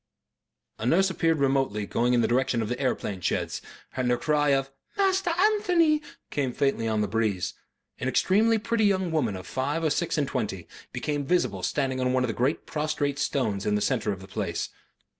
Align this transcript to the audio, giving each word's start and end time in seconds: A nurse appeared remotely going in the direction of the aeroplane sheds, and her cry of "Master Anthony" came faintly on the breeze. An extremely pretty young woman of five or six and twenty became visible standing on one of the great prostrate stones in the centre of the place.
A 0.79 0.85
nurse 0.87 1.11
appeared 1.11 1.37
remotely 1.37 1.85
going 1.85 2.15
in 2.15 2.21
the 2.21 2.27
direction 2.27 2.63
of 2.63 2.69
the 2.69 2.79
aeroplane 2.79 3.21
sheds, 3.21 3.61
and 3.95 4.09
her 4.09 4.17
cry 4.17 4.49
of 4.49 4.71
"Master 4.97 5.29
Anthony" 5.29 6.01
came 6.31 6.53
faintly 6.53 6.87
on 6.87 7.01
the 7.01 7.07
breeze. 7.07 7.53
An 7.99 8.07
extremely 8.07 8.57
pretty 8.57 8.85
young 8.85 9.11
woman 9.11 9.35
of 9.35 9.45
five 9.45 9.83
or 9.83 9.91
six 9.91 10.17
and 10.17 10.27
twenty 10.27 10.67
became 10.91 11.23
visible 11.23 11.61
standing 11.61 11.99
on 11.99 12.13
one 12.13 12.23
of 12.23 12.29
the 12.29 12.33
great 12.33 12.65
prostrate 12.65 13.19
stones 13.19 13.63
in 13.63 13.75
the 13.75 13.79
centre 13.79 14.11
of 14.11 14.21
the 14.21 14.27
place. 14.27 14.69